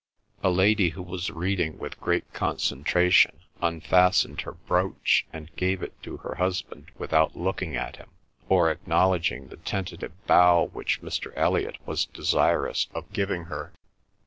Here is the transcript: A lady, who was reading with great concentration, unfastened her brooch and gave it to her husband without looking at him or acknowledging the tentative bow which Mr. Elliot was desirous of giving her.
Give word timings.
A 0.41 0.49
lady, 0.49 0.89
who 0.89 1.03
was 1.03 1.29
reading 1.29 1.77
with 1.77 1.99
great 1.99 2.33
concentration, 2.33 3.41
unfastened 3.61 4.41
her 4.41 4.53
brooch 4.53 5.27
and 5.31 5.55
gave 5.55 5.83
it 5.83 5.93
to 6.01 6.17
her 6.17 6.33
husband 6.39 6.89
without 6.97 7.35
looking 7.37 7.75
at 7.75 7.97
him 7.97 8.09
or 8.49 8.71
acknowledging 8.71 9.49
the 9.49 9.57
tentative 9.57 10.13
bow 10.25 10.69
which 10.73 11.03
Mr. 11.03 11.31
Elliot 11.35 11.77
was 11.85 12.05
desirous 12.05 12.87
of 12.95 13.13
giving 13.13 13.43
her. 13.43 13.73